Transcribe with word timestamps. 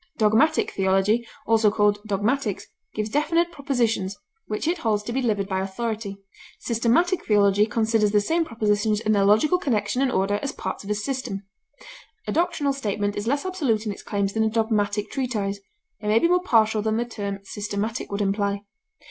Dogmatic 0.17 0.71
theology, 0.71 1.27
called 1.45 1.67
also 1.99 2.01
"dogmatics," 2.07 2.65
gives 2.95 3.11
definite 3.11 3.51
propositions, 3.51 4.17
which 4.47 4.67
it 4.67 4.79
holds 4.79 5.03
to 5.03 5.13
be 5.13 5.21
delivered 5.21 5.47
by 5.47 5.61
authority; 5.61 6.17
systematic 6.57 7.23
theology 7.27 7.67
considers 7.67 8.09
the 8.11 8.19
same 8.19 8.43
propositions 8.43 8.99
in 8.99 9.11
their 9.11 9.25
logical 9.25 9.59
connection 9.59 10.01
and 10.01 10.11
order 10.11 10.39
as 10.41 10.53
parts 10.53 10.83
of 10.83 10.89
a 10.89 10.95
system; 10.95 11.43
a 12.25 12.31
doctrinal 12.31 12.73
statement 12.73 13.15
is 13.15 13.27
less 13.27 13.45
absolute 13.45 13.85
in 13.85 13.91
its 13.91 14.01
claims 14.01 14.33
than 14.33 14.43
a 14.43 14.49
dogmatic 14.49 15.11
treatise, 15.11 15.59
and 15.99 16.11
may 16.11 16.17
be 16.17 16.27
more 16.27 16.41
partial 16.41 16.81
than 16.81 16.97
the 16.97 17.05
term 17.05 17.37
systematic 17.43 18.11
would 18.11 18.21
imply. 18.21 18.63